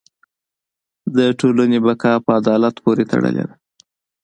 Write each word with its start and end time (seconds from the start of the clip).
د 1.15 1.17
ټولنې 1.39 1.77
بقاء 1.85 2.17
په 2.25 2.31
عدالت 2.39 2.75
پورې 2.83 3.03
تړلې 3.11 3.43
ده. 3.49 3.55